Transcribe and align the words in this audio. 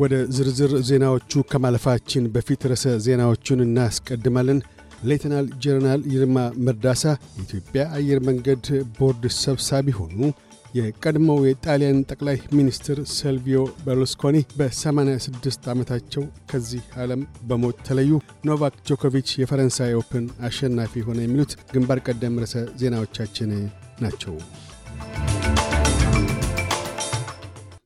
ወደ 0.00 0.14
ዝርዝር 0.34 0.72
ዜናዎቹ 0.88 1.42
ከማለፋችን 1.50 2.28
በፊት 2.34 2.62
ርዕሰ 2.70 2.92
ዜናዎቹን 3.06 3.64
እናስቀድማለን። 3.64 4.60
ሌተናል 5.04 5.46
ጀነራል 5.62 6.02
ይልማ 6.12 6.36
መርዳሳ 6.66 7.02
የኢትዮጵያ 7.32 7.82
አየር 7.96 8.20
መንገድ 8.28 8.64
ቦርድ 8.98 9.24
ሰብሳቢ 9.38 9.94
ሆኑ። 9.98 10.18
የቀድሞው 10.74 11.38
የጣሊያን 11.46 12.04
ጠቅላይ 12.10 12.36
ሚኒስትር 12.56 12.98
ሰልቪዮ 13.14 13.60
በርሉስኮኒ 13.86 14.36
በ86 14.58 15.68
ዓመታቸው 15.72 16.22
ከዚህ 16.50 16.84
ዓለም 16.98 17.22
በሞት 17.48 17.78
ተለዩ። 17.88 18.12
ኖቫክ 18.44 18.76
ጆኮቪች 18.90 19.30
የፈረንሳይ 19.38 19.98
Open 20.00 20.26
አሸናፊ 20.48 21.02
ሆነ። 21.08 21.20
የሚሉት 21.24 21.54
ግንባር 21.72 22.00
ቀደም 22.06 22.40
ርዕሰ 22.44 22.66
ዜናዎቻችን 22.82 23.52
ናቸው። 24.00 24.36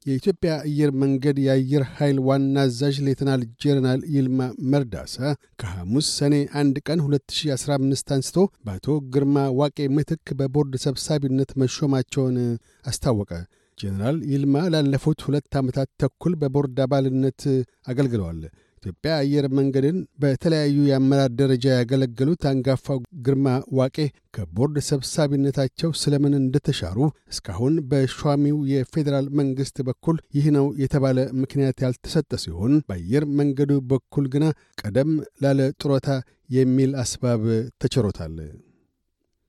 የኢትዮጵያ 0.06 0.52
አየር 0.64 0.90
መንገድ 1.02 1.36
የአየር 1.44 1.82
ኃይል 1.94 2.18
ዋና 2.26 2.56
አዛዥ 2.64 2.96
ሌተናል 3.06 3.42
ጄኔራል 3.62 4.00
ይልማ 4.14 4.40
መርዳሳ 4.72 5.14
ከሐሙስ 5.60 6.08
ሰኔ 6.18 6.34
አንድ 6.60 6.76
ቀን 6.86 7.00
2015 7.06 8.12
አንስቶ 8.16 8.36
በአቶ 8.66 8.86
ግርማ 9.14 9.46
ዋቄ 9.60 9.86
ምትክ 9.96 10.34
በቦርድ 10.40 10.74
ሰብሳቢነት 10.84 11.52
መሾማቸውን 11.62 12.36
አስታወቀ። 12.84 13.30
ጄኔራል 13.78 14.18
ይልማ 14.32 14.56
ላለፉት 14.72 15.22
ሁለት 15.26 15.54
ዓመታት 15.60 15.88
ተኩል 16.02 16.34
በቦርድ 16.42 16.76
አባልነት 16.84 17.40
አገልግለዋል። 17.88 18.42
ኢትዮጵያ 18.84 19.12
አየር 19.18 19.46
መንገድን 19.58 19.98
በተለያዩ 20.22 20.78
የአመራር 20.88 21.30
ደረጃ 21.38 21.66
ያገለገሉት 21.74 22.42
አንጋፋው 22.50 22.98
ግርማ 23.26 23.46
ዋቄ 23.78 23.96
ከቦርድ 24.34 24.76
ሰብሳቢነታቸው 24.88 25.90
ስለምን 26.00 26.34
እንደተሻሩ 26.40 26.98
እስካሁን 27.32 27.76
በሿሚው 27.90 28.58
የፌዴራል 28.72 29.28
መንግሥት 29.40 29.78
በኩል 29.88 30.18
ይህ 30.36 30.48
ነው 30.56 30.66
የተባለ 30.82 31.18
ምክንያት 31.42 31.80
ያልተሰጠ 31.84 32.30
ሲሆን 32.44 32.74
በአየር 32.88 33.26
መንገዱ 33.40 33.72
በኩል 33.92 34.26
ግና 34.34 34.44
ቀደም 34.82 35.12
ላለ 35.44 35.70
ጡረታ 35.82 36.08
የሚል 36.56 36.92
አስባብ 37.02 37.44
ተችሮታል። 37.82 38.36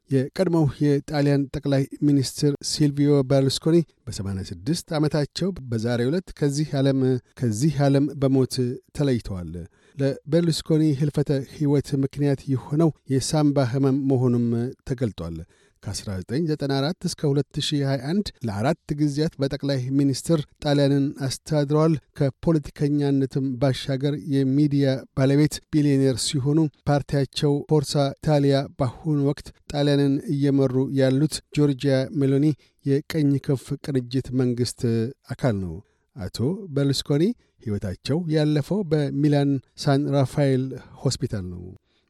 የቀድሞው 0.10 0.66
የጣሊያን 0.84 1.46
ጠቅላይ 1.56 1.84
ሚኒስትር 2.08 2.52
ሲልቪዮ 2.70 3.12
በርሉስኮኒ 3.30 3.78
በ86 4.08 4.94
ዓመታቸው 4.98 5.50
በዛሬው 5.70 6.10
ዕለት 6.12 6.28
ከዚህ 6.40 6.70
ዓለም 6.80 7.00
ከዚህ 7.40 7.76
ዓለም 7.86 8.06
በሞት 8.22 8.56
ተለይተዋል። 8.98 9.52
ለበርሉስኮኒ 9.98 10.84
ሕልፈተ 11.00 11.30
ሕይወት 11.54 11.90
ምክንያት 12.04 12.42
የሆነው 12.54 12.90
የሳምባ 13.12 13.68
ሕመም 13.72 14.00
መሆኑም 14.10 14.48
ተገልጧል። 14.90 15.38
ከ1994 15.86 17.08
እስከ 17.08 17.22
2021 17.30 18.32
ለአራት 18.48 18.92
ጊዜያት 19.00 19.34
በጠቅላይ 19.42 19.80
ሚኒስትር 20.00 20.40
ጣሊያንን 20.64 21.06
አስተዳድረዋል። 21.28 21.94
ከፖለቲከኛነትም 22.20 23.48
ባሻገር 23.62 24.16
የሚዲያ 24.36 24.88
ባለቤት 25.18 25.56
ቢሊዮኔር 25.74 26.18
ሲሆኑ 26.26 26.60
ፓርቲያቸው 26.90 27.54
ፎርሳ 27.72 27.94
ኢታሊያ 28.16 28.60
በአሁኑ 28.80 29.20
ወቅት 29.30 29.48
ጣሊያንን 29.74 30.16
እየመሩ 30.34 30.74
ያሉት 31.00 31.36
ጆርጂያ 31.58 31.98
ሜሎኒ 32.20 32.48
የቀኝ 32.86 33.32
ክንፍ 33.46 33.66
ቅንጅት 33.86 34.28
መንግሥት 34.40 34.82
አካል 35.30 35.56
ነው። 35.64 35.76
አቶ 36.16 36.38
በርሉስኮኒ 36.74 37.24
ሕይወታቸው 37.64 38.18
ያለፈው 38.34 38.80
በሚላን 38.92 39.52
ሳን 39.84 40.04
ራፋኤል 40.16 40.64
ሆስፒታል 41.04 41.46
ነው። 41.50 41.64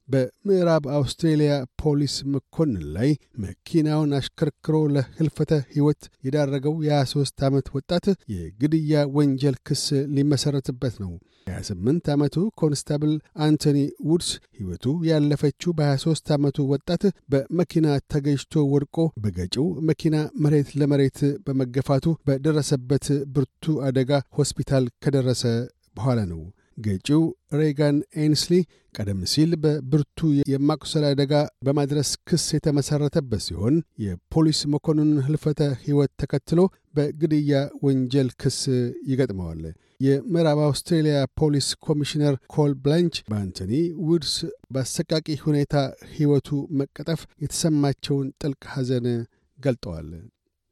በምዕራብ 0.07 0.83
አውስትሬልያ 0.95 1.51
ፖሊስ 1.81 2.15
መኮንን 2.33 2.83
ላይ 2.95 3.09
መኪናውን 3.45 4.11
አሽከርክሮ 4.17 4.75
ለህልፈተ 4.95 5.51
ሕይወት 5.71 6.01
የዳረገው 6.27 6.75
የ23 6.87 7.45
ዓመት 7.47 7.69
ወጣት 7.77 8.05
የግድያ 8.33 9.05
ወንጀል 9.17 9.55
ክስ 9.67 9.85
ሊመሠረትበት 10.15 10.97
ነው። 11.03 11.13
የ28 11.47 12.11
ዓመቱ 12.13 12.35
constable 12.59 13.11
አንቶኒ 13.45 13.79
ውድስ 14.09 14.29
ሕይወቱ 14.57 14.85
ያለፈችው 15.09 15.71
በ23 15.79 16.31
ዓመቱ 16.35 16.67
ወጣት 16.71 17.03
በመኪና 17.33 17.87
ተገጭቶ 18.13 18.63
ወድቆ 18.71 18.95
በገጪው 19.23 19.67
መኪና 19.89 20.15
መሬት 20.45 20.69
ለመሬት 20.81 21.19
በመገፋቱ 21.47 22.15
በደረሰበት 22.29 23.07
ብርቱ 23.35 23.75
አደጋ 23.89 24.11
ሆስፒታል 24.39 24.85
ከደረሰ 25.03 25.43
በኋላ 25.95 26.19
ነው። 26.31 26.41
ገጪው 26.77 27.23
ሬጋን 27.59 27.97
ኤንስሊ 28.21 28.53
ቀደም 28.95 29.21
ሲል 29.31 29.51
በብርቱ 29.63 30.19
የማቁሰል 30.51 31.05
አደጋ 31.09 31.33
በማድረስ 31.65 32.09
ክስ 32.27 32.45
የተመሠረተበት 32.55 33.41
ሲሆን 33.45 33.75
የፖሊስ 34.03 34.59
መኮንኑን 34.73 35.23
ህልፈተ 35.25 35.61
ሕይወት 35.81 36.11
ተከትሎ 36.21 36.59
በግድያ 36.95 37.53
ወንጀል 37.85 38.29
ክስ 38.41 38.59
ይገጥመዋል። 39.09 39.63
የምዕራብ 40.05 40.59
አውስትሬልያ 40.63 41.17
ፖሊስ 41.39 41.67
ኮሚሽነር 41.85 42.33
ኮል 42.53 42.71
ብላንች 42.83 43.17
በአንቶኒ 43.29 43.73
ውድስ 44.07 44.33
በአሰቃቂ 44.73 45.27
ሁኔታ 45.45 45.75
ሕይወቱ 46.13 46.49
መቀጠፍ 46.79 47.21
የተሰማቸውን 47.43 48.29
ጥልቅ 48.41 48.63
ሐዘን 48.73 49.07
ገልጠዋል። 49.59 50.09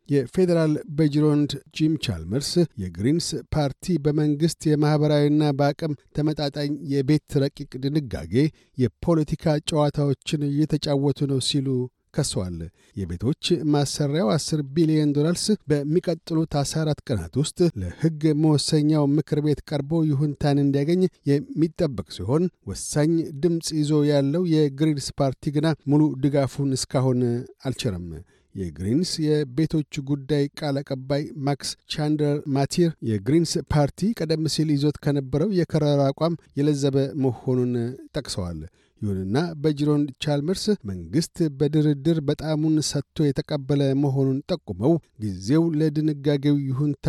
የፌዴራል 0.10 0.74
በጅሮንድ 0.98 1.52
ጂም 1.76 1.94
ቻልመርስ 2.06 2.50
የግሪንስ 2.82 3.28
ፓርቲ 3.56 3.96
በመንግሥት 4.06 4.62
የማኅበራዊና 4.70 5.52
በአቅም 5.60 5.94
ተመጣጣኝ 6.18 6.72
የቤት 6.94 7.38
ረቂቅ 7.44 7.72
ድንጋጌ 7.84 8.34
የፖለቲካ 8.78 9.56
ጨዋታዎችን 9.70 10.48
እየተጫወቱ 10.50 11.28
ነው 11.32 11.42
ሲሉ 11.50 11.68
ከሰዋል። 12.14 12.58
የቤቶች 12.96 13.44
ማሰሪያው 13.74 14.28
10 14.34 14.64
ቢሊዮን 14.76 15.14
ዶላርስ 15.16 15.46
በሚቀጥሉት 15.70 16.52
14 16.60 17.04
ቀናት 17.08 17.34
ውስጥ 17.42 17.60
ለሕግ 17.82 18.22
መወሰኛው 18.44 19.06
ምክር 19.16 19.42
ቤት 19.46 19.62
ቀርቦ 19.70 20.02
ይሁንታን 20.10 20.62
እንዲያገኝ 20.64 21.02
የሚጠበቅ 21.32 22.08
ሲሆን 22.18 22.44
ወሳኝ 22.70 23.14
ድምፅ 23.44 23.70
ይዞ 23.80 23.92
ያለው 24.12 24.46
የግሪንስ 24.54 25.10
ፓርቲ 25.20 25.54
ግና 25.56 25.68
ሙሉ 25.92 26.04
ድጋፉን 26.24 26.78
እስካሁን 26.78 27.22
አልቸረም። 27.68 28.08
የግሪንስ 28.56 29.12
የቤቶች 29.24 29.94
ጉዳይ 30.10 30.44
ቃል 30.60 30.76
አቀባይ 30.82 31.24
ማክስ 31.46 31.70
ቻንደር 31.94 32.36
ማቲር 32.56 32.92
የግሪንስ 33.10 33.54
ፓርቲ 33.74 34.12
ቀደም 34.20 34.44
ሲል 34.56 34.70
ይዞት 34.74 34.98
ከነበረው 35.06 35.50
የከረረ 35.60 36.02
አቋም 36.12 36.38
የለዘበ 36.60 36.98
መሆኑን 37.24 37.72
ጠቅሰዋል። 38.18 38.60
ይሁንና 39.04 39.38
በጅሮንድ 39.62 40.10
ቻልመርስ 40.24 40.66
መንግሥት 40.90 41.38
በድርድር 41.60 42.18
በጣሙን 42.28 42.76
ሰጥቶ 42.90 43.26
የተቀበለ 43.26 43.82
መሆኑን 44.04 44.38
ጠቁመው 44.52 44.94
ጊዜው 45.24 45.64
ለድንጋጌው 45.80 46.58
ይሁንታ 46.68 47.08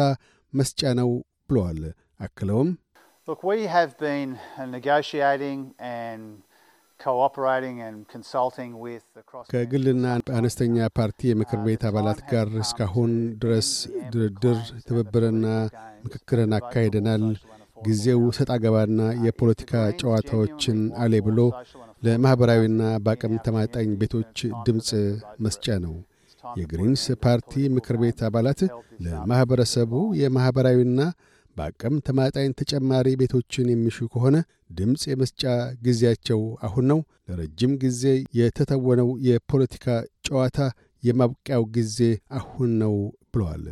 መስጫ 0.53 0.93
ነው 1.01 1.11
ብለዋል። 1.49 1.81
አክለውም 2.27 2.71
ከግልና 9.51 10.05
አነስተኛ 10.37 10.77
ፓርቲ 10.97 11.21
የምክር 11.31 11.61
ቤት 11.65 11.83
አባላት 11.89 12.21
ጋር 12.31 12.49
እስካሁን 12.63 13.13
ድረስ 13.43 13.71
ድርድር፣ 14.13 14.59
ትብብርና 14.87 15.47
ምክክርን 16.05 16.55
አካሂደናል። 16.59 17.25
ጊዜው 17.79 18.21
ሰጣ 18.37 18.53
ገባና 18.63 19.01
የፖለቲካ 19.25 19.73
ጨዋታዎችን 20.01 20.79
አሌ 21.03 21.15
ብሎ 21.27 21.41
ለማኅበራዊና 22.05 22.83
በአቅም 23.05 23.35
ተመጣጣኝ 23.47 23.91
ቤቶች 24.01 24.39
ድምፅ 24.67 24.89
መስጫ 25.45 25.67
ነው። 25.85 25.95
የግሪንስ 26.45 27.05
ፓርቲ 27.23 27.53
ምክር 27.75 27.97
ቤት 28.03 28.19
አባላት 28.29 28.61
ለማኅበረሰቡ 29.07 29.93
የማኅበራዊና 30.21 31.01
በአቅም 31.57 31.95
ተመጣጣኝ 32.07 32.49
ተጨማሪ 32.61 33.09
ቤቶችን 33.21 33.67
የሚሹ 33.73 34.07
ከሆነ 34.13 34.37
ድምፅ 34.79 35.03
የመስጫ 35.11 35.43
ጊዜያቸው 35.85 36.41
አሁን 36.67 36.87
ነው። 36.93 37.01
ለረጅም 37.29 37.73
ጊዜ 37.83 38.03
የተተወነው 38.39 39.11
የፖለቲካ 39.29 39.87
ጨዋታ 40.27 40.59
የማብቂያው 41.03 41.65
ጊዜ 41.77 41.99
አሁን 42.39 42.71
ነው 42.83 42.95
ብለዋል። 43.33 43.65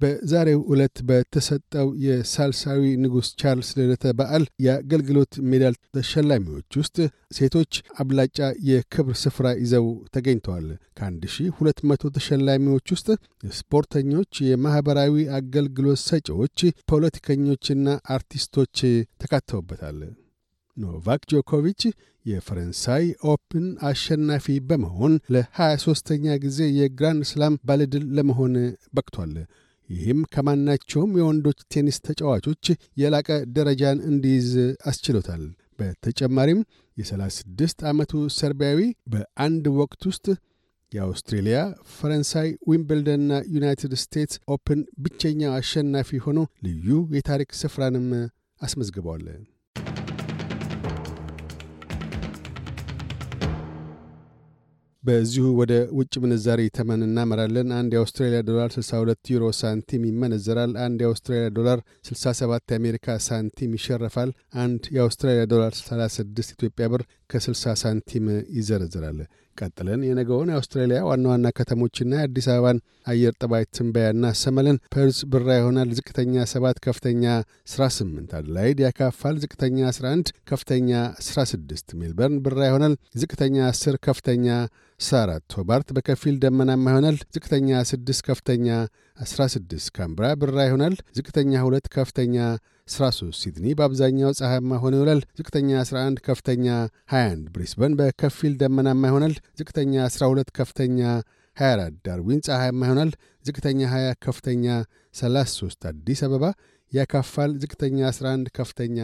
በዛሬው 0.00 0.60
ዕለት 0.72 0.96
በተሰጠው 1.08 1.88
የሳልሳዊ 2.04 2.82
ንጉሥ 3.02 3.28
ቻርልስ 3.40 3.70
ልደተ 3.78 4.12
በዓል 4.18 4.44
የአገልግሎት 4.64 5.34
ሜዳል 5.50 5.74
ተሸላሚዎች 5.96 6.78
ውስጥ 6.80 6.96
ሴቶች 7.36 7.72
አብላጫ 8.00 8.38
የክብር 8.68 9.16
ስፍራ 9.22 9.46
ይዘው 9.60 9.86
ተገኝተዋል። 10.14 10.66
ከ1200 11.00 12.14
ተሸላሚዎች 12.16 12.86
ውስጥ 12.96 13.08
ስፖርተኞች፣ 13.58 14.32
የማኅበራዊ 14.48 15.14
አገልግሎት 15.38 16.02
ሰጪዎች፣ 16.06 16.58
ፖለቲከኞችና 16.92 17.86
አርቲስቶች 18.16 18.76
ተካተውበታል። 19.22 20.00
ኖቫክ 20.76 21.22
ጆኮቪች 21.32 21.82
የፈረንሳይ 22.24 23.04
Open 23.30 23.66
አሸናፊ 23.88 24.46
በመሆን 24.68 25.14
ለ23ኛ 25.34 26.36
ጊዜ 26.42 26.58
የ 26.78 26.91
Grand 26.91 27.24
Slam 27.30 27.54
ባለድል 27.68 28.04
ለመሆን 28.16 28.54
በቅቷል። 28.94 29.34
ይህም 29.90 30.20
ከማናቸውም 30.32 31.16
የወንዶች 31.18 31.60
ቴኒስ 31.72 31.96
ተጫዋቾች 32.06 32.66
የላቀ 32.96 33.28
ደረጃን 33.56 33.98
እንዲይዝ 34.10 34.50
አስችሎታል። 34.90 35.42
በተጨማሪም 35.78 36.60
የ36 36.96 37.84
ዓመቱ 37.90 38.12
ሰርቢያዊ 38.38 38.80
በአንድ 39.12 39.66
ወቅት 39.78 40.02
ውስጥ 40.10 40.26
የአውስትሬልያ፣ 40.92 41.58
ፈረንሳይ፣ 41.92 42.48
ዊምብልደንና 42.70 43.32
ዩናይትድ 43.54 43.92
ስቴትስ 44.02 44.40
Open 44.54 44.80
ብቸኛው 45.02 45.52
አሸናፊ 45.58 46.18
ሆኖ 46.24 46.38
ልዩ 46.66 46.88
የታሪክ 47.16 47.50
ስፍራንም 47.60 48.06
አስመዝግበዋል። 48.60 49.24
በዚሁ 55.04 55.44
ወደ 55.58 55.74
ውጭ 55.92 56.14
ምንዛሪ 56.22 56.62
ተመን 56.76 57.04
እናመራለን። 57.06 57.68
አንድ 57.76 57.92
የአውስትራሊያ 57.94 58.40
ዶላር 58.48 58.68
62 58.74 59.30
ዩሮ 59.34 59.44
ሳንቲም 59.60 60.02
ይመነዘራል። 60.08 60.72
አንድ 60.84 60.98
የአውስትራሊያ 61.02 61.46
ዶላር 61.58 61.78
67 62.08 62.74
የአሜሪካ 62.74 63.16
ሳንቲም 63.26 63.76
ይሸረፋል። 63.78 64.32
አንድ 64.62 64.82
የአውስትራሊያ 64.96 65.44
ዶላር 65.52 65.72
36 65.80 66.52
ኢትዮጵያ 66.56 66.88
ብር 66.94 67.04
ከ60 67.30 67.74
ሳንቲም 67.82 68.26
ይዘረዝራል። 68.56 69.20
ቀጥለን 69.56 70.00
የነገውን 70.06 70.50
የአውስትራሊያ 70.50 70.98
ዋና 71.08 71.24
ዋና 71.30 71.46
ከተሞችና 71.56 72.12
የአዲስ 72.18 72.46
አበባን 72.52 72.78
አየር 73.06 73.32
ጠባይ 73.40 73.64
ትንበያ 73.76 74.06
እናሰማለን። 74.14 74.76
ፐርዝ 74.94 75.18
ብራ 75.32 75.48
ይሆናል። 75.58 75.90
ዝቅተኛ 75.98 76.44
7 76.52 76.80
ከፍተኛ 76.86 77.24
18። 77.74 78.34
አድላይድ 78.38 78.78
ያካፋል። 78.86 79.36
ዝቅተኛ 79.44 79.78
11 79.90 80.32
ከፍተኛ 80.50 80.90
16። 81.24 81.96
ሜልበርን 82.00 82.38
ብራ 82.46 82.60
ይሆናል። 82.70 82.94
ዝቅተኛ 83.22 83.56
10 83.72 83.98
ከፍተኛ 84.06 84.46
14። 85.00 85.58
ሆባርት 85.58 85.88
በከፊል 85.96 86.34
ደመናማ 86.42 86.86
ይሆናል። 86.92 87.18
ዝቅተኛ 87.36 87.68
6 87.86 88.26
ከፍተኛ 88.28 88.66
16። 89.26 89.88
ካንብራ 89.96 90.26
ብራ 90.42 90.58
ይሆናል። 90.68 90.96
ዝቅተኛ 91.18 91.52
2 91.64 91.88
ከፍተኛ 91.96 92.36
13 92.90 93.38
ሲድኒ 93.40 93.66
በአብዛኛው 93.78 94.30
ፀሐያማ 94.38 94.78
ሆኖ 94.82 94.94
ይውላል። 94.98 95.20
ዝቅተኛ 95.38 95.70
11 95.82 96.22
ከፍተኛ 96.26 96.66
21 97.12 97.44
ብሪስበን 97.54 97.96
በከፊል 98.00 98.54
ደመናማ 98.62 99.02
ይሆናል። 99.10 99.34
ዝቅተኛ 99.60 99.94
12 100.08 100.50
ከፍተኛ 100.58 101.00
24 101.56 101.98
ዳርዊን 102.06 102.40
ፀሐያማ 102.46 102.80
ይሆናል። 102.88 103.12
ዝቅተኛ 103.44 103.80
20 103.92 104.14
ከፍተኛ 104.26 104.66
33 105.14 105.88
አዲስ 105.90 106.22
አበባ 106.28 106.44
ያካፋል። 106.92 107.52
ዝቅተኛ 107.62 107.98
11 108.12 108.50
ከፍተኛ 108.58 108.98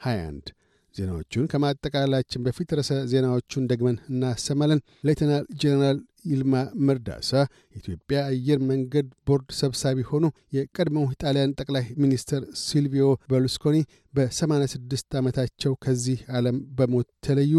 21 0.00 0.54
ዜናዎቹን 0.94 1.48
ከማጠቃላችን 1.52 2.44
በፊት 2.46 2.70
ርዕሰ 2.78 2.92
ዜናዎቹን 3.12 3.68
ደግመን 3.70 3.96
እናሰማለን። 4.10 4.80
ሌተናል 5.08 5.44
ጄኔራል 5.62 5.98
ይልማ 6.24 6.54
መርዳሳ 6.86 7.30
የኢትዮጵያ 7.70 8.18
አየር 8.30 8.58
መንገድ 8.70 9.06
ቦርድ 9.28 9.48
ሰብሳቢ 9.60 10.00
ሆኑ። 10.10 10.24
የቀድሞው 10.56 11.06
ጣሊያን 11.22 11.54
ጠቅላይ 11.60 11.86
ሚኒስትር 12.02 12.42
ሲልቪዮ 12.64 13.06
በርሉስኮኒ 13.30 13.78
በ86 14.14 15.16
ዓመታቸው 15.20 15.74
ከዚህ 15.84 16.20
ዓለም 16.32 16.58
በሞት 16.78 17.08
ተለዩ። 17.26 17.54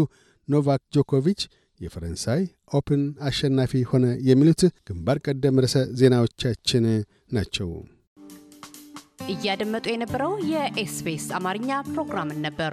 ኖቫክ 0.48 0.82
ጆኮቪች 0.96 1.42
የፈረንሳይ 1.80 2.42
Open 2.74 3.02
አሸናፊ 3.28 3.82
ሆነ። 3.90 4.06
የሚሉት 4.28 4.62
ግንባር 4.88 5.18
ቀደም 5.26 5.60
ርዕሰ 5.64 5.78
ዜናዎቻችን 6.00 6.84
ናቸው። 7.32 7.70
እያደመጡ 9.32 9.86
የነበረው 9.90 10.32
የኤስቢኤስ 10.52 11.26
አማርኛ 11.36 11.70
ፕሮግራምን 11.90 12.40
ነበር። 12.46 12.72